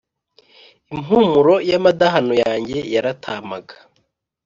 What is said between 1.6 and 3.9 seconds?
y’amadahano yanjye yaratāmaga.